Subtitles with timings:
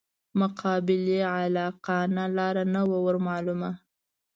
[0.39, 3.71] مقابلې عاقلانه لاره نه وه ورمعلومه.